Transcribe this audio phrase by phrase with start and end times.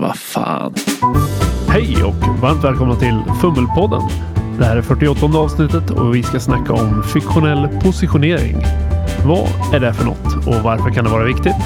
[0.00, 0.74] Vad fan.
[1.68, 4.02] Hej och varmt välkomna till Fummelpodden.
[4.58, 8.56] Det här är 48 avsnittet och vi ska snacka om fiktionell positionering.
[9.26, 11.62] Vad är det för något och varför kan det vara viktigt?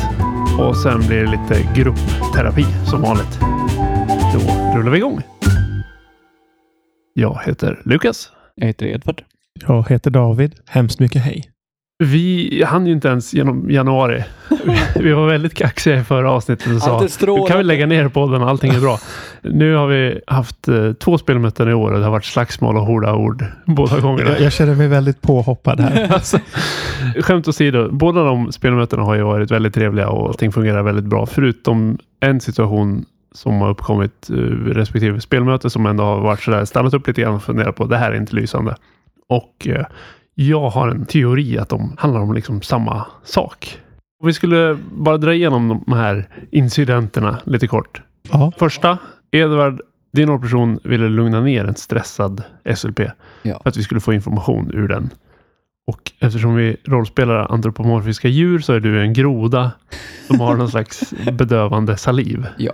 [0.58, 3.40] Och sen blir det lite gruppterapi som vanligt.
[4.32, 4.38] Då
[4.78, 5.20] rullar vi igång.
[7.14, 8.32] Jag heter Lukas.
[8.54, 9.22] Jag heter Edvard.
[9.66, 10.54] Jag heter David.
[10.66, 11.50] Hemskt mycket hej.
[12.04, 14.24] Vi hann ju inte ens genom januari.
[14.96, 18.42] Vi var väldigt kaxiga i förra avsnittet och sa nu kan vi lägga ner podden,
[18.42, 18.98] allting är bra.
[19.42, 22.82] Nu har vi haft eh, två spelmöten i år och det har varit slagsmål och
[22.82, 24.30] hårda ord båda gångerna.
[24.30, 26.12] Jag, jag känner mig väldigt påhoppad här.
[26.14, 26.38] Alltså,
[27.20, 31.26] skämt åsido, båda de spelmötena har ju varit väldigt trevliga och allting fungerar väldigt bra.
[31.26, 36.94] Förutom en situation som har uppkommit uh, respektive spelmöte som ändå har varit sådär, stannat
[36.94, 38.76] upp lite grann och funderat på det här är inte lysande.
[39.28, 39.86] Och eh,
[40.40, 43.78] jag har en teori att de handlar om liksom samma sak.
[44.20, 48.02] Och vi skulle bara dra igenom de här incidenterna lite kort.
[48.30, 48.98] Ja, Första,
[49.30, 49.80] Edvard,
[50.12, 52.42] din rollperson ville lugna ner en stressad
[52.74, 53.00] SLP.
[53.42, 53.60] Ja.
[53.62, 55.10] För att vi skulle få information ur den.
[55.86, 59.72] Och eftersom vi rollspelar antropomorfiska djur så är du en groda
[60.26, 62.46] som har någon slags bedövande saliv.
[62.58, 62.72] Ja.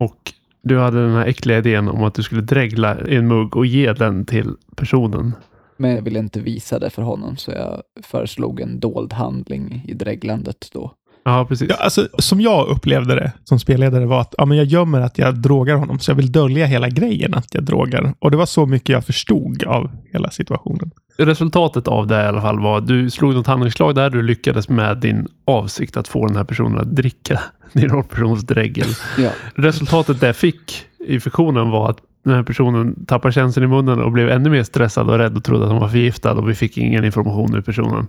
[0.00, 3.56] Och du hade den här äckliga idén om att du skulle dregla i en mugg
[3.56, 5.32] och ge den till personen.
[5.76, 9.94] Men jag ville inte visa det för honom så jag föreslog en dold handling i
[9.94, 10.92] dreglandet då.
[11.26, 11.68] Ja, precis.
[11.70, 15.18] ja, alltså, som jag upplevde det som spelledare var att ja, men jag gömmer att
[15.18, 18.14] jag drogar honom, så jag vill dölja hela grejen att jag drogar.
[18.18, 20.90] Och det var så mycket jag förstod av hela situationen.
[21.16, 24.10] Resultatet av det i alla fall var att du slog något handlingsslag där.
[24.10, 27.40] Du lyckades med din avsikt att få den här personen att dricka
[27.72, 28.88] din rollpersons dregel.
[29.18, 29.30] Ja.
[29.54, 34.12] Resultatet det fick i fiktionen var att den här personen tappade känseln i munnen och
[34.12, 36.78] blev ännu mer stressad och rädd och trodde att han var förgiftad och vi fick
[36.78, 38.08] ingen information ur personen.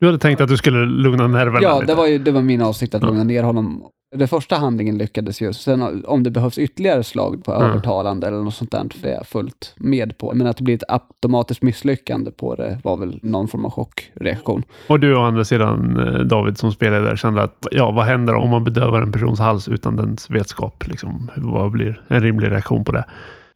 [0.00, 1.92] Du hade tänkt att du skulle lugna nerverna Ja, lite.
[1.92, 3.82] det var ju det var min avsikt att lugna ner honom.
[4.16, 5.52] Den första handlingen lyckades ju.
[5.52, 7.70] Sen om det behövs ytterligare slag på Mm.
[7.70, 10.32] övertalande eller något sånt där, för det är jag fullt med på.
[10.34, 14.62] Men att det blir ett automatiskt misslyckande på det var väl någon form av chockreaktion.
[14.88, 18.50] Och du å andra sidan, eh, David, som spelledare kände att ja, vad händer om
[18.50, 20.84] man bedövar en persons hals utan dens vetskap?
[20.86, 23.04] Liksom, vad blir en rimlig reaktion på det?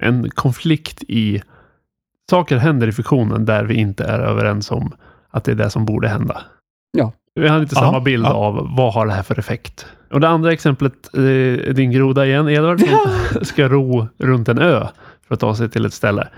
[0.01, 1.43] En konflikt i
[2.31, 4.93] saker händer i fiktionen där vi inte är överens om
[5.31, 6.43] att det är det som borde hända.
[6.93, 7.13] Ja.
[7.35, 8.33] Vi har inte samma bild ja.
[8.33, 9.87] av vad har det här för effekt.
[10.11, 11.23] Och det andra exemplet eh,
[11.69, 14.87] är din groda igen, Edvard, som ska ro runt en ö
[15.29, 16.29] för att ta sig till ett ställe.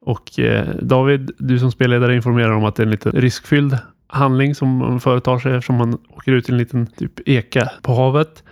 [0.00, 4.54] Och eh, David, du som spelledare informerar om att det är en lite riskfylld handling
[4.54, 8.42] som man företar sig eftersom man åker ut i en liten typ eka på havet.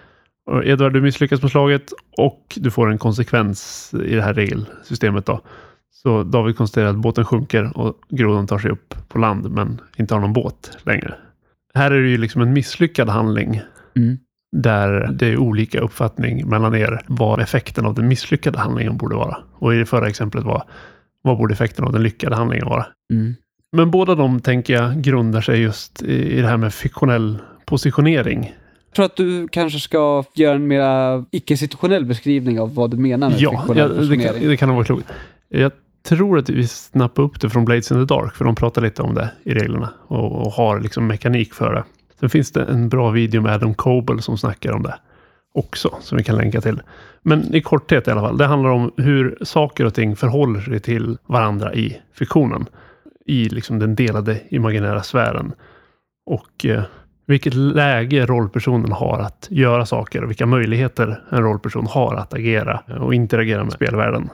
[0.64, 5.26] Edvard, du misslyckas med slaget och du får en konsekvens i det här regelsystemet.
[5.26, 5.40] Då.
[5.92, 10.14] Så David konstaterar att båten sjunker och grodan tar sig upp på land men inte
[10.14, 11.14] har någon båt längre.
[11.74, 13.62] Här är det ju liksom en misslyckad handling
[13.96, 14.18] Mm.
[14.56, 19.36] där det är olika uppfattning mellan er vad effekten av den misslyckade handlingen borde vara.
[19.52, 20.62] Och i det förra exemplet var
[21.22, 22.86] vad borde effekten av den lyckade handlingen vara?
[23.12, 23.34] Mm.
[23.72, 28.54] Men båda de tänker jag grundar sig just i det här med fiktionell positionering.
[28.90, 33.30] Jag tror att du kanske ska göra en mera icke-situationell beskrivning av vad du menar
[33.30, 35.06] med Ja, ja det, kan, det kan nog vara klokt.
[35.48, 38.82] Jag tror att vi snappar upp det från Blades in the Dark, för de pratar
[38.82, 41.84] lite om det i reglerna och, och har liksom mekanik för det.
[42.20, 44.94] Sen finns det en bra video med Adam Coble som snackar om det
[45.54, 46.82] också, som vi kan länka till.
[47.22, 50.80] Men i korthet i alla fall, det handlar om hur saker och ting förhåller sig
[50.80, 52.66] till varandra i fiktionen.
[53.26, 55.52] I liksom den delade imaginära sfären.
[56.26, 56.82] Och eh,
[57.30, 62.80] vilket läge rollpersonen har att göra saker och vilka möjligheter en rollperson har att agera
[63.00, 64.28] och interagera med spelvärlden.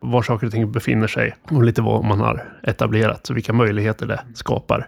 [0.00, 4.06] Var saker och ting befinner sig och lite vad man har etablerat och vilka möjligheter
[4.06, 4.86] det skapar.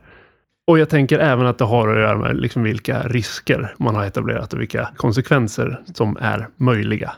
[0.66, 4.04] Och jag tänker även att det har att göra med liksom vilka risker man har
[4.04, 7.12] etablerat och vilka konsekvenser som är möjliga.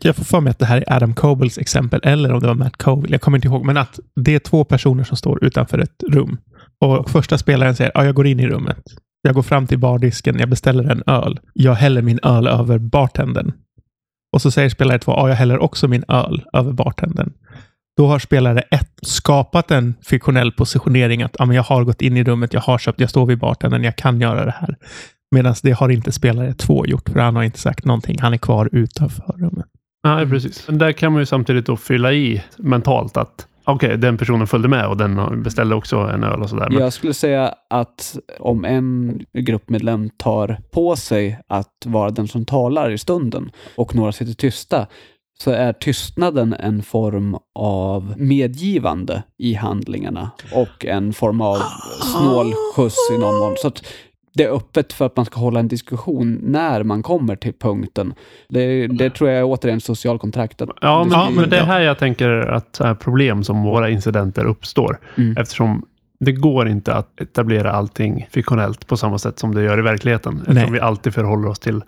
[0.00, 2.54] Jag- får för mig att det här är Adam Cobles exempel, eller om det var
[2.54, 3.08] Matt Coble.
[3.10, 6.38] Jag kommer inte ihåg, men att det är två personer som står utanför ett rum.
[6.80, 8.84] Och första spelaren säger, ja, jag går in i rummet.
[9.26, 11.40] Jag går fram till bardisken, jag beställer en öl.
[11.52, 13.52] Jag häller min öl över bartendern.
[14.32, 17.32] Och så säger spelare två, ja, jag häller också min öl över bartendern.
[17.96, 22.16] Då har spelare ett skapat en fiktionell positionering att ja, men jag har gått in
[22.16, 24.76] i rummet, jag har köpt, jag står vid bartendern, jag kan göra det här.
[25.30, 28.18] Medan det har inte spelare två gjort, för han har inte sagt någonting.
[28.20, 29.66] Han är kvar utanför rummet.
[30.04, 30.68] Nej, precis.
[30.68, 34.68] Men där kan man ju samtidigt då fylla i mentalt att okej, den personen följde
[34.68, 36.68] med och den beställde också en öl och sådär.
[36.70, 42.44] Men Jag skulle säga att om en gruppmedlem tar på sig att vara den som
[42.44, 44.86] talar i stunden och några sitter tysta,
[45.38, 51.58] så är tystnaden en form av medgivande i handlingarna och en form av
[52.02, 53.54] snål skjuts i någon mån.
[53.58, 53.86] Så att
[54.36, 58.14] det är öppet för att man ska hålla en diskussion när man kommer till punkten.
[58.48, 60.68] Det, det tror jag är återigen socialkontraktet.
[60.80, 64.98] Ja, men, Ja, men det är här jag tänker att problem som våra incidenter uppstår.
[65.16, 65.36] Mm.
[65.36, 65.86] Eftersom
[66.20, 70.36] det går inte att etablera allting fiktionellt på samma sätt som det gör i verkligheten.
[70.38, 70.70] Eftersom Nej.
[70.70, 71.82] vi alltid förhåller oss till,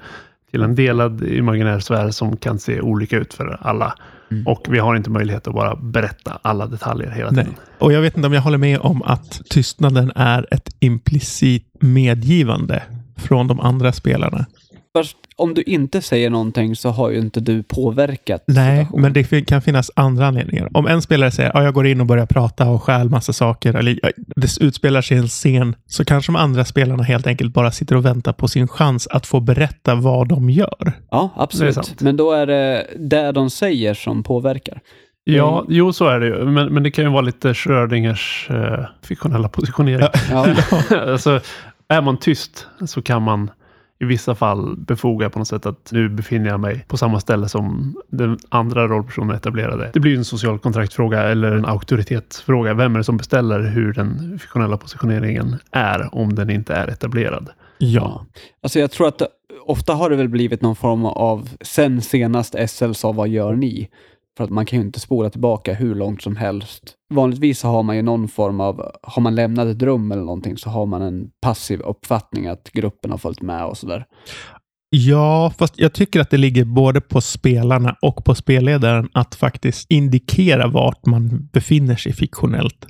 [0.51, 3.95] till en delad imaginär sfär som kan se olika ut för alla.
[4.31, 4.47] Mm.
[4.47, 7.45] Och vi har inte möjlighet att bara berätta alla detaljer hela Nej.
[7.45, 7.59] tiden.
[7.79, 12.83] Och jag vet inte om jag håller med om att tystnaden är ett implicit medgivande
[13.17, 14.47] från de andra spelarna.
[14.97, 19.03] Först, om du inte säger någonting så har ju inte du påverkat Nej, situationen.
[19.03, 20.69] men det kan finnas andra anledningar.
[20.75, 23.75] Om en spelare säger att jag går in och börjar prata och stjäl massa saker,
[23.75, 27.71] eller ja, det utspelar sig en scen, så kanske de andra spelarna helt enkelt bara
[27.71, 30.93] sitter och väntar på sin chans att få berätta vad de gör.
[31.11, 32.01] Ja, absolut.
[32.01, 34.81] Men då är det det de säger som påverkar.
[35.25, 36.45] Ja, jo så är det ju.
[36.45, 40.09] Men, men det kan ju vara lite Schrödingers eh, fiktionella positionering.
[40.31, 40.47] Ja,
[40.97, 41.41] alltså,
[41.89, 43.51] är man tyst så kan man
[44.01, 47.49] i vissa fall befogar på något sätt att nu befinner jag mig på samma ställe
[47.49, 49.91] som den andra rollpersonen etablerade.
[49.95, 52.75] Det blir ju en social kontraktfråga eller en auktoritetsfråga.
[52.75, 57.51] Vem är det som beställer hur den fiktionella positioneringen är om den inte är etablerad?
[57.79, 58.27] Ja.
[58.63, 59.23] Alltså jag tror att
[59.67, 63.89] ofta har det väl blivit någon form av, sen senast SL sa vad gör ni?
[64.39, 66.95] För att man kan ju inte spola tillbaka hur långt som helst.
[67.15, 70.57] Vanligtvis så har man ju någon form av, har man lämnat ett rum eller någonting
[70.57, 74.05] så har man en passiv uppfattning att gruppen har följt med och sådär.
[74.91, 79.91] Ja, fast jag tycker att det ligger både på spelarna och på spelledaren att faktiskt
[79.91, 82.87] indikera vart man befinner sig fiktionellt.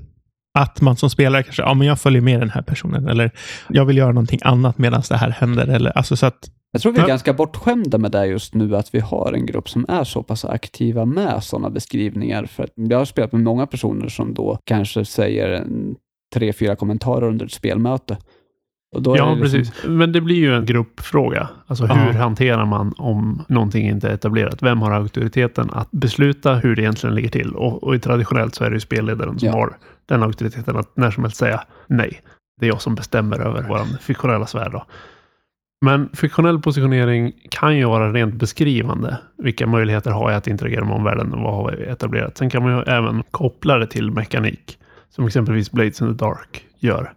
[0.58, 3.30] Att man som spelare kanske, ja men jag följer med den här personen eller
[3.68, 5.66] jag vill göra någonting annat medan det här händer.
[5.66, 7.08] Eller, alltså så att, jag tror vi är Ja.
[7.08, 10.44] ganska bortskämda med det just nu, att vi har en grupp som är så pass
[10.44, 12.44] aktiva med sådana beskrivningar.
[12.46, 15.96] För jag har spelat med många personer som då kanske säger en,
[16.34, 18.16] tre, fyra kommentarer under ett spelmöte.
[18.90, 19.00] Ja,
[19.34, 19.72] liksom- precis.
[19.86, 21.48] Men det blir ju en gruppfråga.
[21.66, 24.62] Alltså hur hanterar man om någonting inte är etablerat?
[24.62, 27.54] Vem har auktoriteten att besluta hur det egentligen ligger till?
[27.54, 29.52] Och, och traditionellt så är det ju spelledaren som Ja.
[29.52, 29.76] har
[30.06, 32.20] den auktoriteten att när som helst säga nej.
[32.60, 34.70] Det är jag som bestämmer över vår fiktionella sfär.
[34.70, 34.84] Då.
[35.80, 39.18] Men fiktionell positionering kan ju vara rent beskrivande.
[39.38, 42.38] Vilka möjligheter har jag att interagera med omvärlden och vad har vi etablerat?
[42.38, 44.78] Sen kan man ju även koppla det till mekanik.
[45.10, 47.12] Som exempelvis Blades in the Dark gör.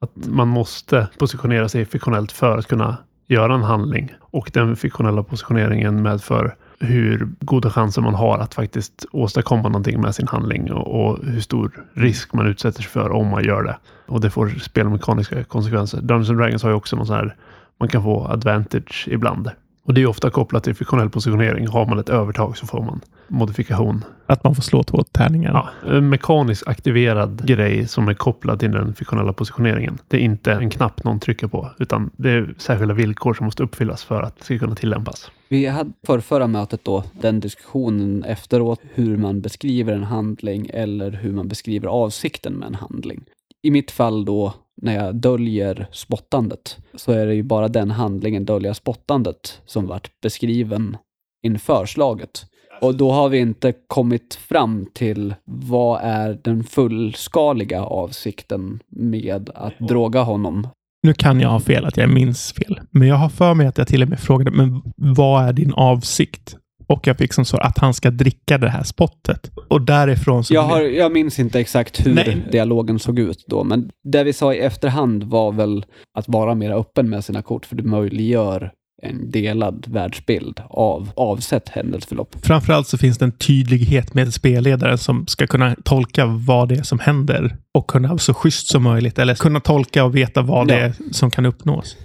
[0.00, 2.96] Att man måste positionera sig fiktionellt för att kunna
[3.26, 4.12] göra en handling.
[4.20, 10.14] Och den fiktionella positioneringen medför hur goda chanser man har att faktiskt åstadkomma någonting med
[10.14, 13.76] sin handling och, och hur stor risk man utsätter sig för om man gör det.
[14.06, 16.00] Och det får spelmekaniska konsekvenser.
[16.00, 17.36] Dungeons and Dragons har ju också någon sån här,
[17.78, 19.50] man kan få advantage ibland.
[19.84, 21.66] Och det är ofta kopplat till fiktionell positionering.
[21.66, 23.00] Har man ett övertag så får man
[23.32, 24.04] modifikation.
[24.26, 25.50] att man får slå två tärningar.
[25.52, 29.98] Ja, en mekaniskt aktiverad grej som är kopplad till den fiktionella positioneringen.
[30.08, 33.62] Det är inte en knapp någon trycker på, utan det är särskilda villkor som måste
[33.62, 35.30] uppfyllas för att det ska kunna tillämpas.
[35.48, 41.10] Vi hade för förra mötet då den diskussionen efteråt, hur man beskriver en handling eller
[41.10, 43.24] hur man beskriver avsikten med en handling.
[43.62, 48.44] I mitt fall då, när jag döljer spottandet, så är det ju bara den handlingen,
[48.44, 50.96] dölja spottandet, som vart beskriven
[51.42, 52.46] inför slaget.
[52.80, 59.78] Och då har vi inte kommit fram till vad är den fullskaliga avsikten med att
[59.78, 60.68] droga honom.
[61.02, 62.80] Nu kan jag ha fel, att jag minns fel.
[62.90, 65.72] Men jag har för mig att jag till och med frågade, men vad är din
[65.72, 66.56] avsikt?
[66.92, 69.50] Och jag fick som svar att han ska dricka det här spottet.
[69.68, 70.54] Och därifrån så...
[70.54, 72.42] Jag, har, jag minns inte exakt hur Nej.
[72.52, 75.84] dialogen såg ut då, men det vi sa i efterhand var väl
[76.18, 78.72] att vara mer öppen med sina kort, för det möjliggör
[79.02, 82.36] en delad världsbild av avsett händelseförlopp.
[82.42, 86.82] Framförallt så finns det en tydlighet med spelledaren som ska kunna tolka vad det är
[86.82, 90.74] som händer och kunna så schysst som möjligt eller kunna tolka och veta vad det
[90.74, 90.80] Ja.
[90.80, 91.96] är som kan uppnås.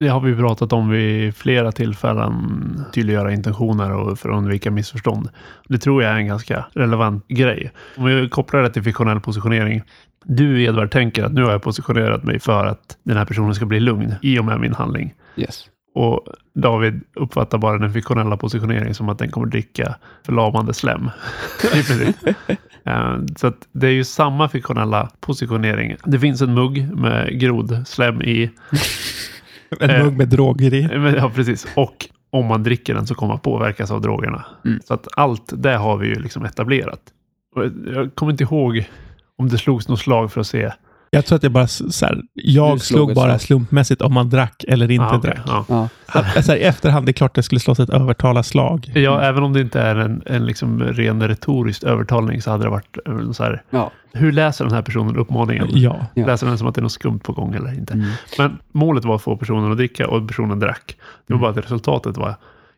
[0.00, 5.28] Det har vi pratat om vid flera tillfällen, tydliggöra intentioner och för att undvika missförstånd.
[5.68, 7.72] Det tror jag är en ganska relevant grej.
[7.96, 9.82] Om vi kopplar det till fiktionell positionering.
[10.24, 13.66] Du, Edvard, tänker att nu har jag positionerat mig för att den här personen ska
[13.66, 15.14] bli lugn i och med min handling.
[15.36, 15.64] Yes.
[15.94, 19.94] Och David uppfattar bara den fiktionella positioneringen som att den kommer dricka
[20.26, 21.10] förlamande slem.
[22.86, 25.96] Eh, Så det är ju samma fiktionella positionering.
[26.04, 28.50] Det finns en mugg med grodslem i.
[29.80, 30.04] En Eh.
[30.04, 30.88] mugg med droger i.
[30.98, 31.66] Men, Ja, precis.
[31.76, 34.44] Och om man dricker den så kommer man påverkas av drogerna.
[34.64, 34.80] Mm.
[34.84, 37.00] Så att allt det har vi ju liksom etablerat.
[37.56, 37.64] Och
[37.94, 38.84] jag kommer inte ihåg
[39.38, 40.72] om det slogs något slag för att se
[41.14, 43.40] Jag tror att det bara så här, jag slog slog bara slag.
[43.40, 45.64] slumpmässigt om man drack eller inte Ah, okej, drack.
[45.68, 45.88] ja.
[46.06, 48.92] Att, så här, I efterhand, det är klart det skulle slås ett övertalarslag.
[48.94, 52.70] Ja, även om det inte är en, en liksom ren retorisk övertalning så hade det
[52.70, 53.62] varit eh, så här.
[53.70, 53.90] Ja.
[54.12, 55.66] Hur läser den här personen uppmaningen?
[55.70, 56.06] Ja.
[56.14, 56.26] Ja.
[56.26, 57.92] Läser den som att det är något skumt på gång eller inte?
[57.94, 58.10] Mm.
[58.38, 60.96] Men målet var att få personen att dricka och personen drack.
[61.26, 61.40] Det var Mm.
[61.42, 62.34] bara att resultatet var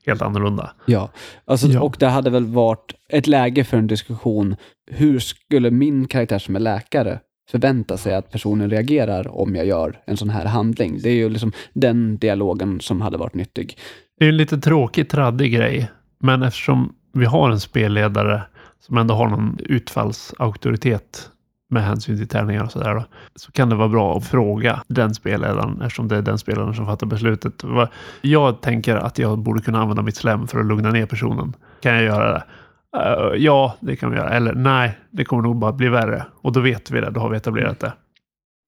[0.06, 0.70] helt annorlunda.
[0.86, 1.10] Ja,
[1.46, 1.80] alltså, Ja.
[1.80, 4.56] och det hade väl varit ett läge för en diskussion.
[4.90, 7.18] Hur skulle min karaktär som är läkare
[7.50, 10.98] förvänta sig att personen reagerar om jag gör en sån här handling?
[11.02, 13.78] Det är ju liksom den dialogen som hade varit nyttig.
[14.18, 15.90] Det är en lite tråkig, traddig grej.
[16.18, 18.42] Men eftersom vi har en spelledare
[18.80, 21.30] som ändå har någon utfallsauktoritet
[21.70, 22.94] med hänsyn till tärningar och sådär.
[22.94, 26.74] då, Så kan det vara bra att fråga den spelledaren eftersom det är den spelaren
[26.74, 27.62] som fattar beslutet.
[28.22, 31.52] Jag tänker att jag borde kunna använda mitt slem för att lugna ner personen.
[31.80, 32.44] Kan jag göra det?
[32.96, 34.30] Uh, ja, det kan vi göra.
[34.30, 36.26] Eller nej, det kommer nog bara bli värre.
[36.42, 37.10] Och då vet vi det.
[37.10, 37.92] Då har vi etablerat det.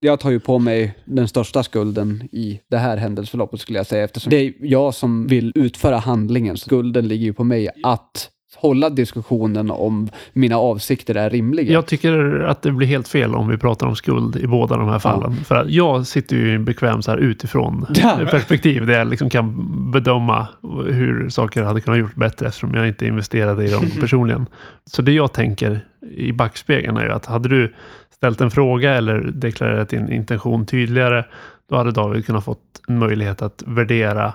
[0.00, 4.04] Jag tar ju på mig den största skulden i det här händelseförloppet skulle jag säga,
[4.04, 6.56] eftersom det är jag som vill utföra handlingen.
[6.56, 11.72] Skulden ligger ju på mig att hålla diskussionen om mina avsikter är rimliga.
[11.72, 14.88] Jag tycker att det blir helt fel om vi pratar om skuld i båda de
[14.88, 15.36] här fallen.
[15.36, 18.18] För att jag sitter ju i en bekväm så här utifrån Ja.
[18.30, 19.54] perspektiv där jag liksom kan
[19.92, 20.46] bedöma
[20.86, 24.46] hur saker hade kunnat gjort bättre eftersom jag inte investerade i dem personligen.
[24.90, 25.80] Så det jag tänker
[26.16, 27.74] i backspegeln är ju att hade du
[28.14, 31.24] ställt en fråga eller deklarerat din intention tydligare,
[31.70, 34.32] då hade David kunnat fått en möjlighet att värdera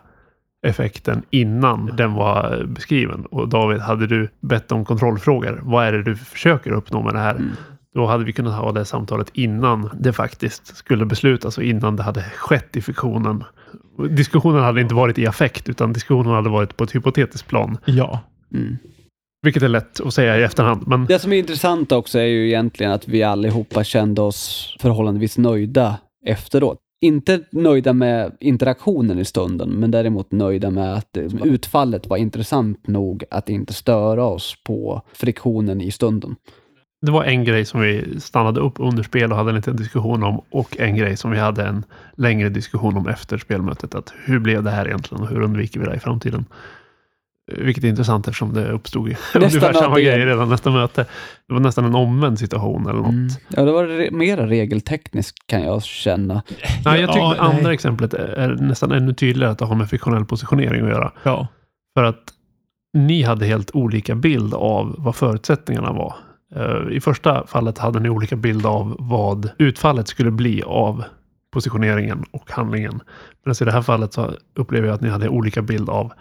[0.63, 3.25] effekten innan den var beskriven.
[3.25, 7.19] Och David, hade du bett om kontrollfrågor, vad är det du försöker uppnå med det
[7.19, 7.35] här?
[7.35, 7.51] Mm.
[7.95, 12.03] Då hade vi kunnat ha det samtalet innan det faktiskt skulle beslutas och innan det
[12.03, 13.43] hade skett i fiktionen.
[14.09, 17.77] Diskussionen hade inte varit i affekt, utan diskussionen hade varit på ett hypotetiskt plan.
[17.85, 18.19] Ja.
[18.53, 18.77] Mm.
[19.41, 20.87] Vilket är lätt att säga i efterhand.
[20.87, 25.37] Men Det som är intressant också är ju egentligen att vi allihopa kände oss förhållandevis
[25.37, 26.79] nöjda efteråt.
[27.03, 32.87] Inte nöjda med interaktionen i stunden, men däremot nöjda med att eh, utfallet var intressant
[32.87, 36.35] nog att inte störa oss på friktionen i stunden.
[37.01, 40.23] det var en grej som vi stannade upp under spel och hade en liten diskussion
[40.23, 41.85] om och en grej som vi hade en
[42.17, 43.95] längre diskussion om efter spelmötet.
[43.95, 46.45] Att hur blev det här egentligen och hur undviker vi det i framtiden?
[47.51, 50.15] Vilket är intressant eftersom det uppstod ju ungefär samma möte igen.
[50.15, 51.05] grej redan nästa möte.
[51.47, 53.09] Det var nästan en omvänd situation eller något.
[53.09, 53.27] Mm.
[53.47, 56.41] Ja, det var re- mera regeltekniskt kan jag känna.
[56.85, 57.73] Nej, jag tycker Ja, det andra nej.
[57.73, 61.11] exemplet är- nästan ännu tydligare att det har med fiktionell positionering att göra.
[61.23, 61.47] Ja.
[61.97, 62.23] För att
[62.97, 66.15] ni hade helt olika bild av vad förutsättningarna var.
[66.55, 71.03] Eh, I första fallet hade ni olika bild av vad utfallet skulle bli av
[71.53, 72.99] positioneringen och handlingen.
[73.45, 76.13] Men i det här fallet så upplever jag att ni hade olika bild av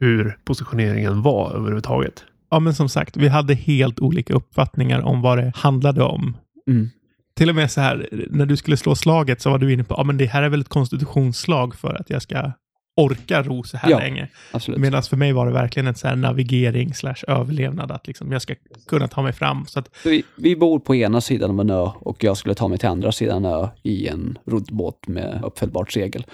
[0.00, 2.24] hur positioneringen var överhuvudtaget.
[2.50, 6.36] ja, men som sagt, vi hade helt olika uppfattningar om vad det handlade om.
[6.70, 6.90] Mm.
[7.36, 9.94] Till och med så här, när du skulle slå slaget så var du inne på,
[9.98, 12.52] ja men det här är väl ett konstitutionsslag för att jag ska
[13.00, 13.98] orka ro så här Ja.
[13.98, 14.28] länge.
[14.76, 18.42] Medan för mig var det verkligen en så här navigering slash överlevnad, att liksom jag
[18.42, 18.54] ska
[18.88, 19.66] kunna ta mig fram.
[19.66, 22.68] Så att, Vi, vi bor på ena sidan av en ö och jag skulle ta
[22.68, 26.26] mig till andra sidan ö i en roddbåt med uppfällbart segel.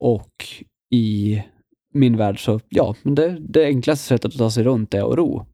[0.00, 0.32] Och
[0.94, 1.42] i
[1.94, 5.18] min värld så, ja, men det, det enklaste sättet att ta sig runt är att
[5.18, 5.46] ro.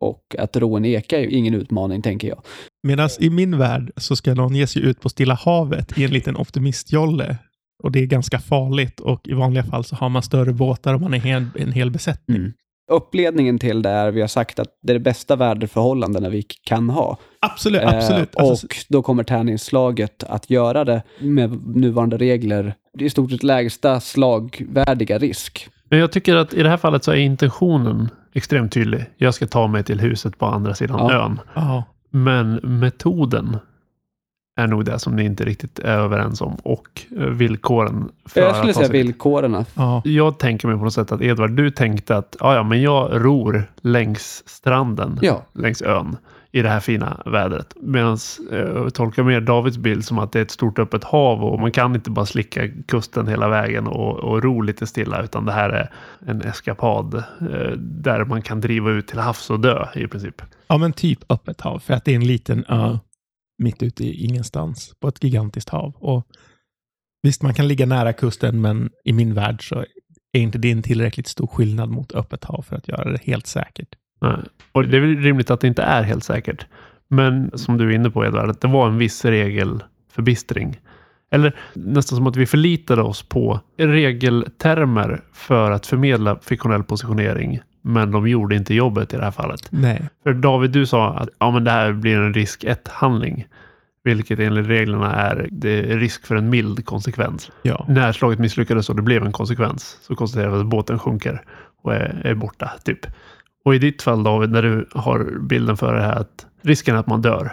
[0.00, 2.42] Och att ro en eka är ju ingen utmaning, tänker jag.
[2.82, 6.10] Medan i min värld så ska någon ge sig ut på Stilla havet i en
[6.10, 7.36] liten optimistjolle.
[7.82, 11.00] Och det är ganska farligt och i vanliga fall så har man större båtar och
[11.00, 12.36] man är hel, en hel besättning.
[12.36, 12.52] Mm.
[12.92, 16.90] Uppledningen till det är, vi har sagt att det är det bästa väderförhållandena vi kan
[16.90, 17.18] ha.
[17.40, 18.36] Absolut, Eh, absolut.
[18.36, 22.74] Alltså, och då kommer tärningsslaget att göra det med nuvarande regler.
[22.94, 25.68] Det är i stort sett lägsta slagvärdiga risk.
[25.88, 29.04] Men jag tycker att i det här fallet så är intentionen extremt tydlig.
[29.16, 31.12] Jag ska ta mig till huset på andra sidan Ja.
[31.12, 31.40] ön.
[31.54, 31.84] ja.
[32.10, 33.56] Men metoden
[34.58, 36.54] är nog det som ni inte riktigt är överens om.
[36.54, 39.06] Och eh, villkoren för Jag skulle att ta säga sig dit.
[39.06, 39.64] villkoren.
[39.74, 40.02] ja.
[40.04, 43.70] Jag tänker mig på något sätt att Edvard, du tänkte att ja, men jag ror
[43.80, 46.16] längs stranden, Ja, längs ön
[46.56, 47.74] i det här fina vädret.
[47.80, 48.18] Medan
[48.50, 51.60] jag eh, tolkar mer Davids bild som att det är ett stort öppet hav och
[51.60, 55.52] man kan inte bara slicka kusten hela vägen och, och ro lite stilla utan det
[55.52, 55.92] här är
[56.26, 60.42] en eskapad eh, där man kan driva ut till havs och dö i princip.
[60.66, 61.78] ja, men typ öppet hav.
[61.78, 62.98] För att det är en liten ö
[63.62, 65.94] mitt ute i ingenstans på ett gigantiskt hav.
[65.96, 66.26] Och
[67.22, 69.84] visst, man kan ligga nära kusten, men i min värld så
[70.32, 73.46] är inte det en tillräckligt stor skillnad mot öppet hav för att göra det helt
[73.46, 73.96] säkert.
[74.20, 74.36] Nej.
[74.72, 76.66] Och det är väl rimligt att det inte är helt säkert.
[77.08, 80.80] Men som du är inne på Edvard, att det var en viss regelförbistring.
[81.30, 87.60] Eller nästan som att vi förlitade oss på regeltermer för att förmedla fiktionell positionering.
[87.82, 89.68] Men de gjorde inte jobbet i det här fallet.
[89.70, 90.08] Nej.
[90.22, 93.46] För David, du sa att ja, men det här blir en risk 1-handling.
[94.04, 97.50] Vilket enligt reglerna är, det är risk för en mild konsekvens.
[97.62, 97.86] Ja.
[97.88, 101.42] När slaget misslyckades och det blev en konsekvens så konstaterar vi att båten sjunker
[101.82, 102.72] och är, är borta.
[102.84, 103.06] typ.
[103.66, 106.98] Och i ditt fall David, när du har bilden för det här att risken är
[107.00, 107.52] att man dör.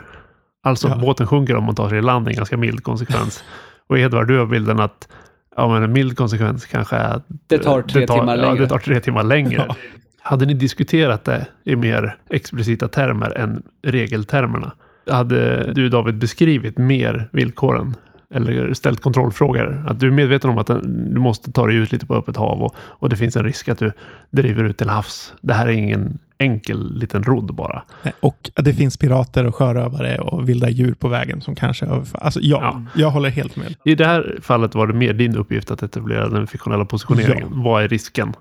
[0.63, 0.95] Alltså Ja.
[0.97, 3.43] båten sjunker om man tar sig i land, en ganska mild konsekvens.
[3.87, 5.07] och Edvard, du har bilden att
[5.55, 8.61] ja, men en mild konsekvens kanske är att Det tar tre timmar ja, längre.
[8.61, 9.65] det tar tre timmar längre.
[9.67, 9.75] Ja.
[10.21, 14.71] Hade ni diskuterat det i mer explicita termer än regeltermerna?
[15.11, 17.95] Hade du David beskrivit mer villkoren?
[18.33, 19.85] Eller ställt kontrollfrågor?
[19.87, 22.61] Att du är medveten om att du måste ta dig ut lite på öppet hav
[22.63, 23.91] och, och det finns en risk att du
[24.31, 25.33] driver ut till havs.
[25.41, 27.83] Det här är ingen enkel liten rodd bara.
[28.19, 32.17] Och det finns pirater och sjörövare och vilda djur på vägen som kanske överför.
[32.17, 33.01] Alltså ja, Ja.
[33.01, 33.75] jag håller helt med.
[33.85, 37.47] I det här fallet var det mer din uppgift att etablera den fiktionella positioneringen.
[37.63, 38.33] Vad är risken?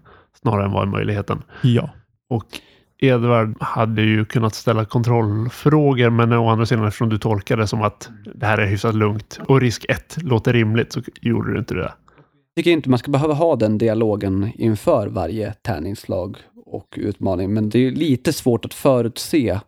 [0.43, 1.43] Snarare än vad är möjligheten?
[1.63, 1.91] Ja.
[2.31, 2.45] Och
[3.03, 7.83] Edvard hade ju kunnat ställa kontrollfrågor, men å andra sidan eftersom du tolkade det som
[7.83, 11.75] att det här är hyfsat lugnt och risk ett låter rimligt så gjorde du inte
[11.75, 11.81] det.
[11.81, 17.69] Jag tycker inte man ska behöva ha den dialogen inför varje tärningslag och utmaning, men
[17.69, 19.61] det är lite svårt att förutse.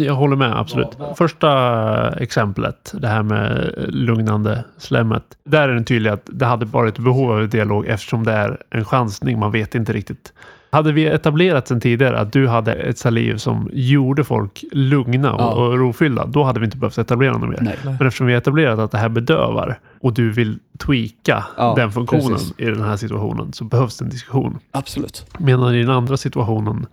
[0.00, 0.98] Jag håller med, absolut.
[1.16, 5.24] Första exemplet, det här med lugnande slemmet.
[5.44, 8.84] Där är det tydligt att det hade varit behov av dialog eftersom det är en
[8.84, 9.38] chansning.
[9.38, 10.32] Man vet inte riktigt.
[10.74, 15.40] Hade vi etablerat sen tidigare att du hade ett saliv som gjorde folk lugna och,
[15.40, 15.52] Ja.
[15.54, 17.58] och rofyllda, då hade vi inte behövt etablera något mer.
[17.60, 17.76] Nej.
[17.84, 21.92] Men eftersom vi har etablerat att det här bedövar och du vill tweaka Ja, den
[21.92, 22.54] funktionen precis.
[22.58, 24.58] i den här situationen så behövs det en diskussion.
[24.70, 25.26] Absolut.
[25.38, 26.86] Medan i den andra situationen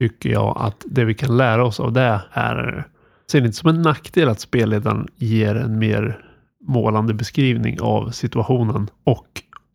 [0.00, 2.84] tycker jag att det vi kan lära oss av det är,
[3.30, 6.18] ser det inte som en nackdel att spelledaren ger en mer
[6.68, 9.26] målande beskrivning av situationen och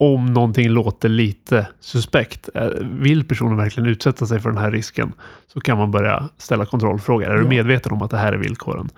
[0.02, 5.14] om någonting låter lite suspekt, eh, vill personen verkligen utsätta sig för den här risken
[5.54, 7.26] så kan man börja ställa kontrollfrågor.
[7.30, 7.50] Är du Ja.
[7.50, 8.90] medveten om att det här är villkoren?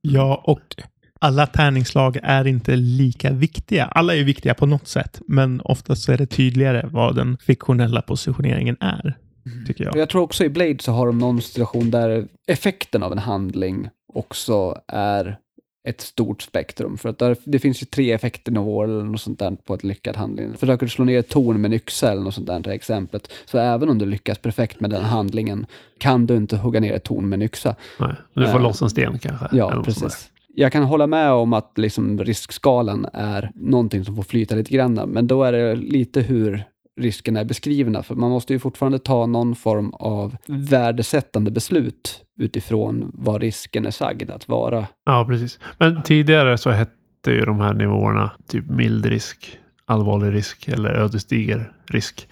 [0.00, 0.60] Ja, och
[1.20, 3.84] alla tärningslag är inte lika viktiga.
[3.84, 8.02] Alla är viktiga på något sätt, men oftast så är det tydligare vad den fiktionella
[8.02, 9.16] positioneringen är,
[9.66, 9.96] tycker jag.
[9.96, 13.88] Jag tror också i Blade så har de någon situation där effekten av en handling
[14.14, 15.38] också är
[15.88, 16.98] ett stort spektrum.
[16.98, 20.16] För att där, det finns ju tre effektnivåer eller något sånt där på ett lyckad
[20.16, 20.54] handling.
[20.54, 23.32] Försöker du slå ner ett torn med en yxa eller något sånt där, här exemplet,
[23.44, 25.66] så även om du lyckas perfekt med den handlingen
[25.98, 27.74] kan du inte hugga ner ett torn med en yxa.
[28.00, 28.62] Nej, du får Nej.
[28.62, 29.48] loss en sten kanske.
[29.52, 30.30] Ja, precis.
[30.54, 34.94] Jag kan hålla med om att liksom riskskalan är någonting som får flyta lite grann,
[34.94, 36.64] men då är det lite hur
[36.98, 43.10] riskerna är beskrivna, för man måste ju fortfarande ta någon form av värdesättande beslut utifrån
[43.14, 44.86] vad risken är sagd att vara.
[45.04, 45.58] Ja, precis.
[45.78, 46.92] Men tidigare så hette
[47.26, 52.28] ju de här nivåerna typ mild risk, allvarlig risk eller ödesdiger risk.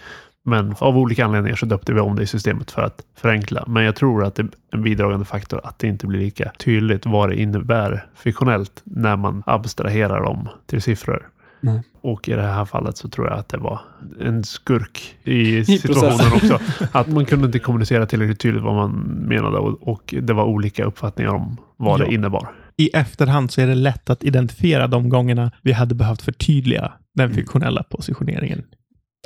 [0.48, 3.64] Men av olika anledningar så döpte vi om det i systemet för att förenkla.
[3.66, 7.06] Men jag tror att det är en bidragande faktor att det inte blir lika tydligt
[7.06, 11.28] vad det innebär fiktionellt när man abstraherar dem till siffror.
[11.60, 11.82] Nej.
[12.00, 13.80] Och i det här fallet så tror jag att det var
[14.20, 16.58] en skurk i situationen också.
[16.92, 18.92] Att man kunde inte kommunicera tillräckligt tydligt vad man
[19.28, 22.04] menade och, och det var olika uppfattningar om vad Ja.
[22.04, 22.48] det innebar.
[22.76, 27.34] I efterhand så är det lätt att identifiera de gångerna vi hade behövt förtydliga den
[27.34, 28.64] fiktionella positioneringen.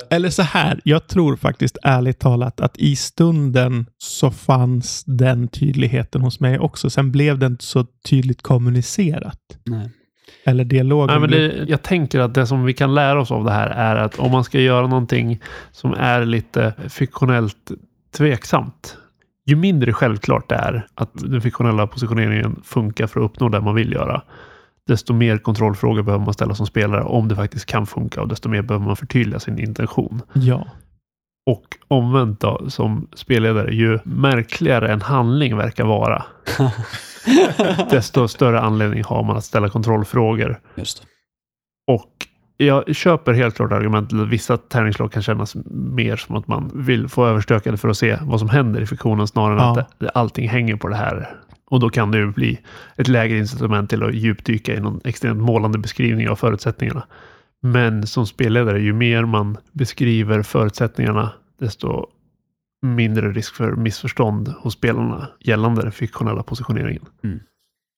[0.09, 6.21] Eller så här, jag tror faktiskt ärligt talat att i stunden så fanns den tydligheten
[6.21, 6.89] hos mig också.
[6.89, 9.39] Sen blev det inte så tydligt kommunicerat.
[9.65, 9.89] Nej.
[10.43, 11.07] Eller dialogen.
[11.07, 13.67] Nej, men det, jag tänker att det som vi kan lära oss av det här
[13.67, 15.41] är att om man ska göra någonting
[15.71, 17.71] som är lite fiktionellt
[18.17, 18.97] tveksamt.
[19.45, 23.75] Ju mindre självklart det är att den fiktionella positioneringen funkar för att uppnå det man
[23.75, 24.21] vill göra.
[24.87, 28.49] Desto mer kontrollfrågor behöver man ställa som spelare om det faktiskt kan funka och desto
[28.49, 30.21] mer behöver man förtydliga sin intention.
[30.33, 30.67] Ja.
[31.45, 36.23] Och omvänt då, som spelledare, ju märkligare en handling verkar vara,
[37.89, 40.59] desto större anledning har man att ställa kontrollfrågor.
[40.75, 41.03] Just.
[41.87, 42.27] Och
[42.57, 47.07] jag köper helt klart argumentet att vissa tärningslag kan kännas mer som att man vill
[47.07, 49.79] få överstökade för att se vad som händer i fiktionen snarare än Ja.
[49.81, 51.29] att det, allting hänger på det här.
[51.69, 52.59] Och då kan det ju bli
[52.97, 57.03] ett lägre incitament till att djupdyka i någon extremt målande beskrivning av förutsättningarna.
[57.61, 62.07] Men som spelledare, ju mer man beskriver förutsättningarna, desto
[62.81, 67.05] mindre risk för missförstånd hos spelarna gällande den fiktionella positioneringen.
[67.23, 67.39] Mm.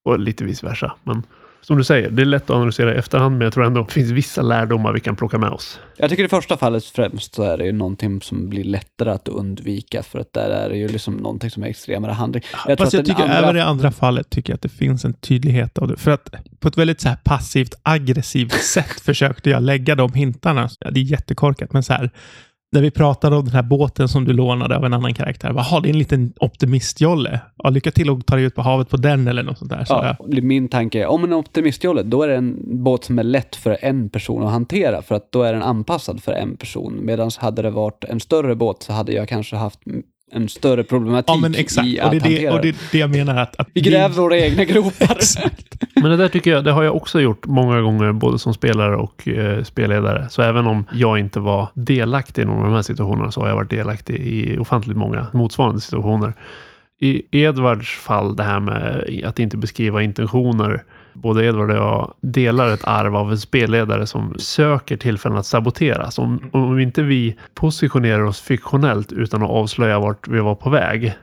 [0.06, 0.96] Och lite vice versa.
[1.04, 1.24] Men
[1.64, 3.88] som du säger, det är lätt att analysera i efterhand, men jag tror ändå att
[3.88, 5.80] det finns vissa lärdomar vi kan plocka med oss.
[5.98, 9.28] Jag tycker i första fallet främst så är det ju någonting som blir lättare att
[9.28, 12.44] undvika, för att där är det ju liksom någonting som är extremare handling.
[12.68, 15.06] Jag tror Fast jag tycker andra- även i andra fallet tycker jag att det finns
[15.06, 15.98] en tydlighet av det.
[15.98, 20.70] För att på ett väldigt så här passivt aggressivt sätt försökte jag lägga de hintarna.
[20.80, 22.12] Ja, det är jättekorkat, men så här.
[22.74, 25.54] När vi pratade om den här båten som du lånade av en annan karaktär.
[25.56, 27.40] Jaha, det är en liten optimistjolle.
[27.58, 29.86] Ja, lycka till att ta dig ut på havet på den eller något sånt där.
[29.86, 33.24] Så Ja, min tanke är, om en optimistjolle, då är det en båt som är
[33.24, 37.00] lätt för en person att hantera, för att då är den anpassad för en person.
[37.02, 39.80] Medan hade det varit en större båt så hade jag kanske haft
[40.32, 41.88] en större problematik Ja, men exakt.
[41.88, 43.36] i Och att det, är det, hantera och det är det jag menar.
[43.36, 45.16] Att, att Vi gräver våra egna gropar.
[45.16, 45.63] Exakt.
[46.04, 48.96] Men det där tycker jag, det har jag också gjort många gånger, både som spelare
[48.96, 50.30] och eh, spelledare.
[50.30, 53.48] Så även om jag inte var delaktig i någon av de här situationerna så har
[53.48, 56.34] jag varit delaktig i ofantligt många motsvarande situationer.
[57.00, 60.84] I Edvards fall, det här med att inte beskriva intentioner.
[61.14, 66.12] Både Edvard och jag delar ett arv av en spelledare som söker tillfällen att sabotera.
[66.12, 70.70] Så om, om inte vi positionerar oss fiktionellt utan att avslöja vart vi var på
[70.70, 71.14] väg,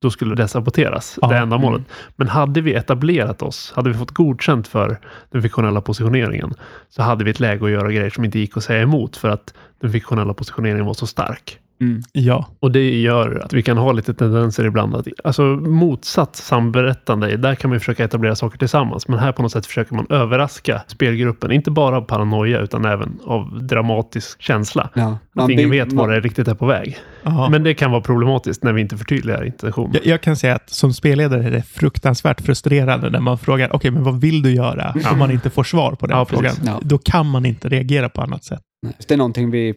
[0.00, 1.82] då skulle det saboteras, Ja, det enda målet.
[2.16, 4.98] Men hade vi etablerat oss, hade vi fått godkänt för
[5.30, 6.54] den fiktionella positioneringen,
[6.88, 9.28] så hade vi ett läge att göra grejer som inte gick att säga emot för
[9.28, 11.58] att den fiktionella positioneringen var så stark.
[11.80, 12.02] Mm.
[12.12, 17.36] Ja, Och det gör att vi kan ha lite tendenser ibland att, alltså motsatt samberättande,
[17.36, 19.08] där kan man försöka etablera saker tillsammans.
[19.08, 23.18] Men här på något sätt försöker man överraska spelgruppen, inte bara av paranoia utan även
[23.24, 24.90] av dramatisk känsla.
[24.94, 25.02] Ja.
[25.12, 26.98] Att Man ingen bygg- vet var det riktigt är på väg.
[27.22, 27.48] ja.
[27.50, 29.90] Men det kan vara problematiskt när vi inte förtydligar intention.
[29.94, 33.90] Jag, jag kan säga att som spelledare är det fruktansvärt frustrerande när man frågar okej,
[33.90, 34.94] men vad vill du göra?
[35.02, 35.10] Ja.
[35.12, 36.54] Om man inte får svar på den Ja, frågan.
[36.66, 36.80] Ja.
[36.82, 38.60] Då kan man inte reagera på annat sätt.
[38.82, 39.74] Nej, Det är någonting vi,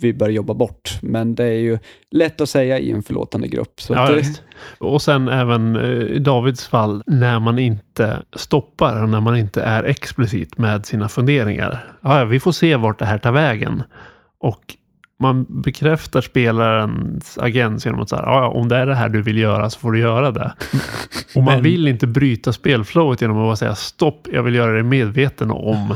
[0.00, 1.78] vi bör jobba bort, men det är ju
[2.10, 3.80] lätt att säga i en förlåtande grupp.
[3.80, 4.42] Så Ja, det.
[4.78, 5.82] Och sen även eh,
[6.16, 11.08] i Davids fall, när man inte stoppar och när man inte är explicit med sina
[11.08, 11.84] funderingar.
[12.00, 13.82] Ja, ja, vi får se vart det här tar vägen.
[14.38, 14.76] Och
[15.18, 19.22] man bekräftar spelarens agens genom att säga, ja, ja, om det är det här du
[19.22, 20.52] vill göra så får du göra det.
[21.34, 24.72] Och man Men- vill inte bryta spelflowet genom att bara säga stopp, jag vill göra
[24.72, 25.94] dig medveten om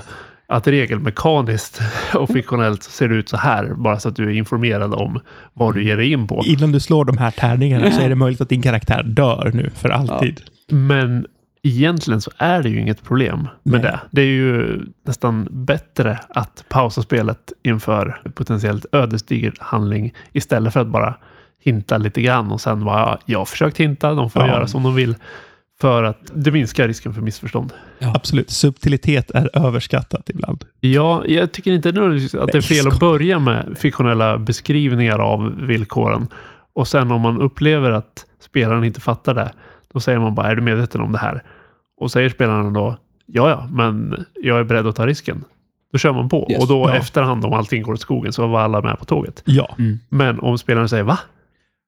[0.48, 1.80] att regelmekaniskt
[2.14, 5.20] och fiktionellt ser det ut så här, bara så att du är informerad om
[5.52, 6.42] vad du ger dig in på.
[6.46, 9.70] Innan du slår de här tärningarna så är det möjligt att din karaktär dör nu
[9.74, 10.40] för alltid.
[10.70, 11.26] Men
[11.62, 13.82] egentligen så är det ju inget problem med Nej.
[13.82, 14.00] det.
[14.11, 20.87] Det är ju nästan bättre att pausa spelet inför potentiellt ödesdiger handling istället för att
[20.87, 21.14] bara
[21.64, 24.48] hinta lite grann och sen bara, "Ja, jag har försökt hinta, de får Ja.
[24.48, 25.14] göra som de vill.
[25.80, 27.72] För att det minskar risken för missförstånd.
[28.00, 28.50] Absolut.
[28.50, 30.64] Subtilitet är överskattat ibland.
[30.80, 35.66] Ja, jag tycker inte nödvändigtvis att det är fel att börja med fiktionella beskrivningar av
[35.66, 36.28] villkoren.
[36.72, 39.52] Och sen om man upplever att spelaren inte fattar det,
[39.92, 41.42] då säger man bara, är du medveten om det här?
[42.00, 45.44] Och säger spelaren då, ja, ja, men jag är beredd att ta risken.
[45.92, 46.46] Då kör man på.
[46.50, 46.62] Yes.
[46.62, 46.94] Och då Ja.
[46.96, 49.42] efterhand, om allting går åt skogen, så var alla med på tåget.
[49.44, 49.74] Ja.
[49.78, 49.98] mm.
[50.08, 51.18] Men om spelaren säger, va?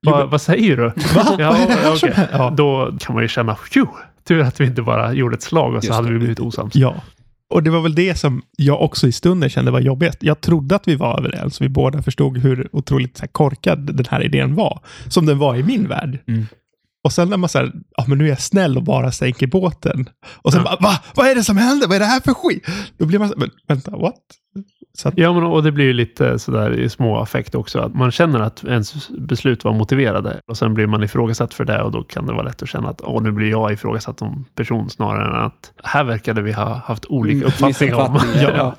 [0.07, 0.87] Va, vad säger du?
[1.15, 1.37] Va?
[1.39, 2.29] Ja, händer?
[2.33, 2.51] Ja.
[2.57, 3.91] Då kan man ju känna, Phew,
[4.29, 6.13] tur att vi inte bara gjorde ett slag och så Just hade det.
[6.13, 6.75] vi blivit osams.
[6.77, 6.95] Ja.
[7.51, 10.19] Och det var väl det som jag också i stunden kände var jobbigast.
[10.23, 11.61] Jag trodde att vi var överens.
[11.61, 14.81] Vi båda förstod hur otroligt korkad den här idén var.
[15.09, 16.19] Som den var i min värld.
[16.29, 16.47] Mm.
[17.05, 20.09] Och sen när man säger, ja men nu är jag snäll och bara sänker båten.
[20.43, 20.77] Och sen Ja.
[20.81, 20.99] bara, va?
[21.15, 21.87] Vad är det som händer?
[21.87, 22.67] Vad är det här för skit?
[22.99, 24.15] Då blir man så men vänta, what?
[25.05, 27.79] Att, Ja, men, och det blir ju lite sådär i små affekt också.
[27.81, 31.83] Att man känner att ens beslut var motiverade och sen blir man ifrågasatt för det
[31.83, 34.45] och då kan det vara lätt att känna att åh, nu blir jag ifrågasatt som
[34.55, 38.19] person snarare än att här verkade vi ha haft olika Mm, uppfattning om.
[38.35, 38.51] ja.
[38.57, 38.77] ja.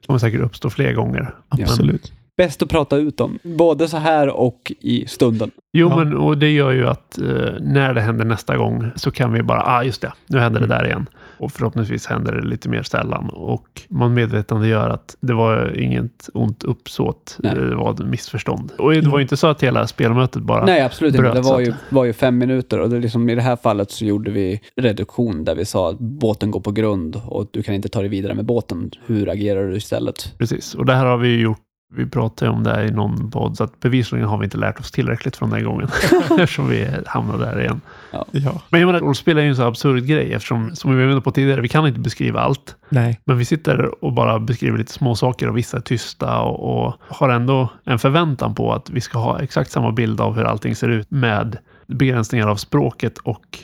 [0.00, 1.34] Det kommer säkert uppstå fler gånger.
[1.48, 2.12] absolut.
[2.36, 5.50] Bäst att prata ut om, både så här och i stunden.
[5.72, 5.96] Jo, Ja.
[5.96, 7.24] men och det gör ju att eh,
[7.60, 10.66] när det händer nästa gång så kan vi bara, ah just det, nu händer det
[10.66, 11.06] där igen.
[11.42, 13.28] Och förhoppningsvis händer det lite mer sällan.
[13.28, 17.36] Och man medvetande gör att det var inget ont uppsåt.
[17.38, 17.54] Nej.
[17.54, 18.72] Det var ett missförstånd.
[18.78, 21.22] Och det var ju inte så att hela spelmötet bara Nej, absolut inte.
[21.22, 23.56] bröt Det så var ju, var ju fem minuter och det liksom, i det här
[23.56, 27.62] fallet så gjorde vi reduktion där vi sa att båten går på grund och du
[27.62, 28.90] kan inte ta dig vidare med båten.
[29.06, 30.34] Hur agerar du istället?
[30.38, 31.58] Precis, och det här har vi gjort.
[31.96, 34.80] Vi pratade om det här i någon podd, så att bevisligen har vi inte lärt
[34.80, 35.88] oss tillräckligt från den gången.
[36.38, 37.80] eftersom vi hamnade där igen.
[38.10, 38.26] Ja,
[38.70, 41.20] Men jag menar, rollspel är ju en så absurd grej eftersom, som vi var inne
[41.20, 42.76] på tidigare, vi kan inte beskriva allt.
[42.88, 43.20] nej.
[43.24, 46.94] Men vi sitter och bara beskriver lite små saker och vissa är tysta och, och
[47.08, 50.76] har ändå en förväntan på att vi ska ha exakt samma bild av hur allting
[50.76, 53.58] ser ut med begränsningar av språket och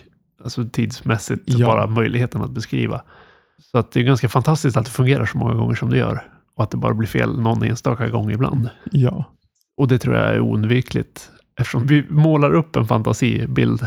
[0.44, 1.66] alltså tidsmässigt Ja.
[1.66, 3.02] bara möjligheten att beskriva.
[3.72, 6.22] Så att det är ganska fantastiskt att det fungerar så många gånger som det gör
[6.58, 8.70] och att det bara blir fel någon enstaka gång ibland.
[8.92, 9.24] Ja.
[9.76, 13.86] Och det tror jag är oundvikligt eftersom vi målar upp en fantasibild.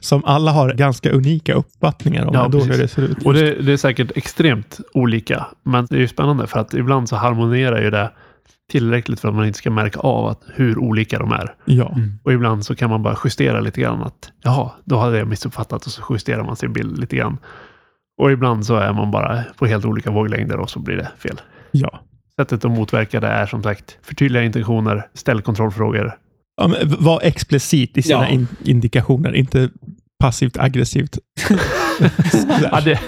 [0.00, 3.26] Som alla har ganska unika uppfattningar om Ja, ändå hur det ser ut.
[3.26, 7.08] Och det, det är säkert extremt olika, men det är ju spännande för att ibland
[7.08, 8.10] så harmonierar ju det
[8.70, 11.54] tillräckligt för att man inte ska märka av att hur olika de är.
[11.64, 15.28] Ja, Och ibland så kan man bara justera lite grann att jaha, då hade jag
[15.28, 17.38] missuppfattat och så justerar man sin bild lite grann.
[18.18, 21.40] Och ibland så är man bara på helt olika våglängder och så blir det fel.
[21.72, 22.00] Ja.
[22.36, 26.16] Sättet att motverka det är som sagt förtydliga intentioner, ställ kontrollfrågor.
[26.56, 28.28] Ja, var explicit i sina Ja.
[28.28, 29.70] in, indikationer, inte
[30.22, 31.18] passivt aggressivt.
[32.62, 33.00] Ja, det,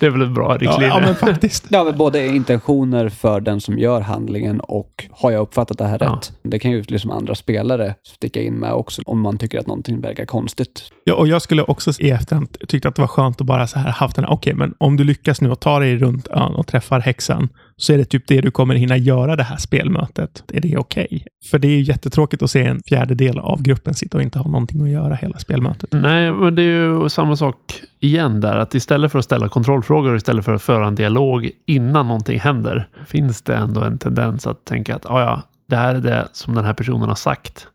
[0.00, 0.88] det är väl ett bra riktlinje.
[0.88, 1.66] ja, men faktiskt.
[1.68, 5.98] Ja, men både intentioner för den som gör handlingen och har jag uppfattat det här
[6.00, 6.06] Ja.
[6.16, 6.32] rätt?
[6.42, 10.00] Det kan ju liksom andra spelare sticka in med också om man tycker att någonting
[10.00, 10.82] verkar konstigt.
[11.04, 13.78] Ja, och jag skulle också i efterhand tycka att det var skönt att bara så
[13.78, 16.54] här haft den här, okej, men om du lyckas nu och tar dig runt ön
[16.54, 17.48] och träffar häxan,
[17.82, 20.44] så är det typ det du kommer hinna göra det här spelmötet.
[20.52, 21.24] Är det okej?
[21.50, 24.50] För det är ju jättetråkigt att se en fjärdedel av gruppen sitta och inte ha
[24.50, 25.92] någonting att göra hela spelmötet.
[25.92, 27.56] Nej, men det är ju samma sak
[28.00, 28.56] igen där.
[28.56, 32.88] Att istället för att ställa kontrollfrågor, istället för att föra en dialog innan någonting händer,
[33.06, 36.54] finns det ändå en tendens att tänka att "Ah, ja, det här är det som
[36.54, 37.66] den här personen har sagt.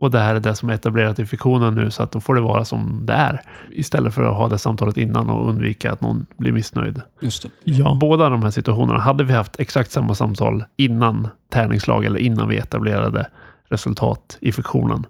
[0.00, 2.34] Och det här är det som är etablerat i fiktionen nu, så att då får
[2.34, 3.40] det vara som det är.
[3.70, 7.00] Istället för att ha det samtalet innan och undvika att någon blir missnöjd.
[7.20, 7.48] Just det.
[7.64, 12.48] Ja, Båda de här situationerna, hade vi haft exakt samma samtal innan tärningslag eller innan
[12.48, 13.26] vi etablerade
[13.70, 15.06] resultat i fiktionen,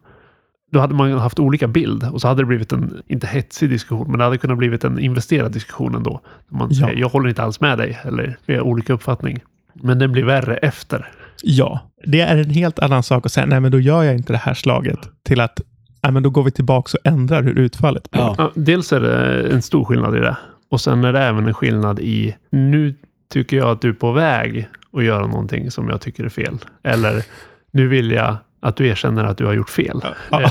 [0.72, 4.06] då hade man haft olika bild och så hade det blivit en, inte hetsig diskussion,
[4.10, 6.20] men det hade kunnat blivit en investerad diskussion ändå.
[6.48, 6.86] Man Ja.
[6.86, 9.38] säger, jag håller inte alls med dig, eller vi har olika uppfattning.
[9.72, 11.10] Men den blir värre efter.
[11.42, 14.32] Ja, det är en helt annan sak att säga, nej men då gör jag inte
[14.32, 15.60] det här slaget, till att
[16.02, 18.20] nej, men då går vi tillbaka och ändrar hur utfallet blir.
[18.20, 18.34] Ja.
[18.38, 20.36] Ja, dels är det en stor skillnad i det.
[20.70, 22.94] Och sen är det även en skillnad i, nu
[23.32, 26.58] tycker jag att du är på väg att göra någonting som jag tycker är fel.
[26.82, 27.24] Eller,
[27.70, 30.00] nu vill jag att du erkänner att du har gjort fel.
[30.32, 30.50] Eh,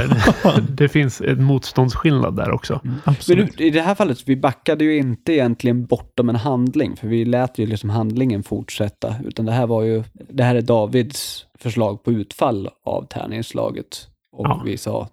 [0.70, 2.80] Det finns en motståndsskillnad där också.
[2.84, 3.60] Men Absolut.
[3.60, 7.26] nu, i det här fallet, vi backade ju inte egentligen bortom en handling, för vi
[7.26, 12.04] lät ju liksom handlingen fortsätta, utan det här var ju, det här är Davids förslag
[12.04, 14.08] på utfall av tärningslaget.
[14.32, 14.62] Och Ja.
[14.66, 15.08] vi sa,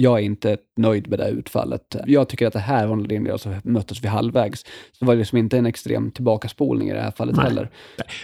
[0.00, 1.96] jag är inte nöjd med det utfallet.
[2.06, 4.60] Jag tycker att det här var en linje, och så möttes vi halvvägs.
[4.60, 4.66] Så
[5.00, 7.44] det var liksom inte en extrem tillbakaspolning i det här fallet Nej.
[7.44, 7.70] heller.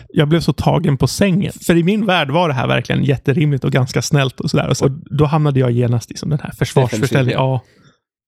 [0.08, 1.52] Jag blev så tagen på sängen.
[1.66, 4.68] För i min värld var det här verkligen jätterimligt och ganska snällt och sådär.
[4.68, 7.38] Och så, då hamnade jag genast i som den här försvarsförställningen.
[7.40, 7.60] Ja.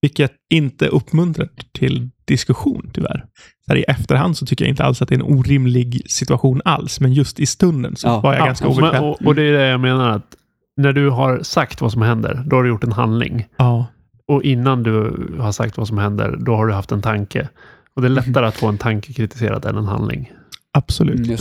[0.01, 3.25] Vilket inte uppmuntrar till diskussion tyvärr.
[3.65, 6.61] Så här, I efterhand så tycker jag inte alls att det är en orimlig situation
[6.65, 6.99] alls.
[6.99, 8.19] Men just i stunden så Ja.
[8.19, 9.03] var jag Ja, ganska och, obekväm.
[9.03, 10.35] och, och det är det jag menar att
[10.77, 13.45] när du har sagt vad som händer, då har du gjort en handling.
[13.57, 13.85] Ja,
[14.27, 17.49] Och innan du har sagt vad som händer, då har du haft en tanke.
[17.95, 20.31] Och det är lättare att få en tanke kritiserad än en handling.
[20.73, 21.27] absolut.
[21.27, 21.37] Mm.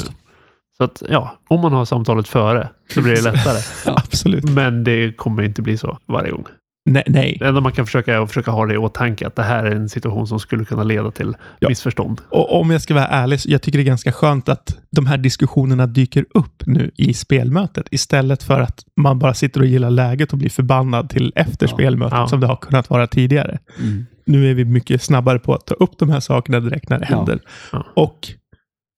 [0.77, 3.59] Så att ja, om man har samtalet före så blir det lättare.
[3.87, 4.51] Absolut.
[4.51, 6.44] Men det kommer inte bli så varje gång.
[6.88, 7.37] Nej, nej.
[7.40, 9.64] Det enda man kan försöka är att försöka ha det i åtanke att det här
[9.64, 11.68] är en situation som skulle kunna leda till Ja.
[11.68, 12.20] missförstånd.
[12.29, 15.07] Och om jag ska vara ärlig, så jag tycker det är ganska skönt att de
[15.07, 17.87] här diskussionerna dyker upp nu i spelmötet.
[17.90, 21.72] Istället för att man bara sitter och gillar läget och blir förbannad till efter Ja.
[21.75, 22.29] spelmötet Ja.
[22.29, 23.59] som det har kunnat vara tidigare.
[23.83, 24.07] Mm.
[24.27, 27.07] Nu är vi mycket snabbare på att ta upp de här sakerna direkt när det
[27.11, 27.16] Ja.
[27.16, 27.40] händer.
[27.72, 27.87] Ja.
[27.94, 28.29] Och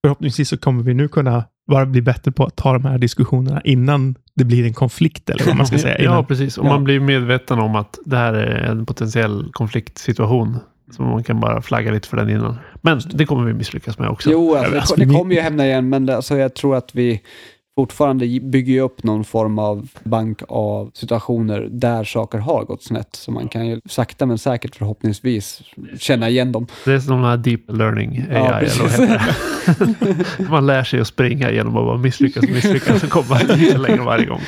[0.05, 3.61] förhoppningsvis så kommer vi nu kunna bara bli bättre på att ta de här diskussionerna
[3.63, 6.01] innan det blir en konflikt eller vad man ska säga.
[6.03, 6.57] Ja, precis.
[6.57, 6.69] Och Ja.
[6.69, 10.57] man blir medveten om att det här är en potentiell konfliktsituation.
[10.95, 12.57] Så man kan bara flagga lite för den innan.
[12.81, 14.29] Men det kommer vi misslyckas med också.
[14.31, 16.75] Jo, alltså, alltså, det, det vi- kommer ju hämna igen, men det, alltså, jag tror
[16.75, 17.21] att vi
[17.79, 23.15] fortfarande bygger ju upp någon form av bank av situationer där saker har gått snett.
[23.15, 25.61] Så man kan ju sakta men säkert förhoppningsvis
[25.99, 26.67] känna igen dem.
[26.85, 28.35] Det är som den här deep learning AI.
[28.35, 33.39] Ja, eller man lär sig att springa genom att bara misslyckas och misslyckas och komma
[33.55, 34.41] lite längre varje gång.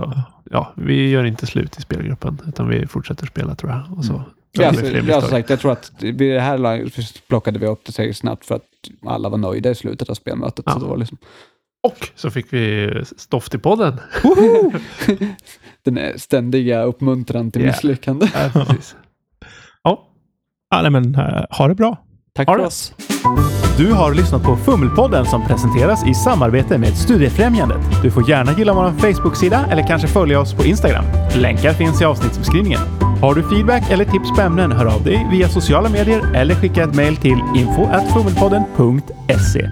[0.00, 3.98] Så, ja, vi gör inte slut i spelgruppen utan vi fortsätter spela tror jag.
[3.98, 4.22] Och så
[4.58, 4.64] Mm.
[4.64, 5.22] Ja, alltså, jag, misstag.
[5.22, 8.54] sagt, jag tror att vid det här laget plockade vi upp det säkert snabbt för
[8.54, 8.64] att
[9.06, 10.64] alla var nöjda i slutet av spelmötet.
[10.66, 10.72] Ja.
[10.72, 11.18] Så det var liksom,
[11.82, 14.00] Och så fick vi stoff till podden.
[15.84, 17.66] den är ständiga uppmuntran till Ja.
[17.68, 18.26] misslyckande.
[18.34, 18.96] Ja, precis.
[19.82, 20.06] Ja,
[20.70, 21.96] Ja, nej, men uh, ha det bra.
[22.34, 22.66] Tack Ha för det.
[22.66, 22.92] oss.
[23.78, 27.78] Du har lyssnat på Fummelpodden som presenteras i samarbete med Studiefrämjandet.
[28.02, 31.04] Du får gärna gilla vår Facebook-sida eller kanske följa oss på Instagram.
[31.36, 32.80] Länkar finns i avsnittsbeskrivningen.
[33.20, 36.84] Har du feedback eller tips på ämnen, hör av dig via sociala medier eller skicka
[36.84, 39.70] ett mejl till info.fummelpodden.se.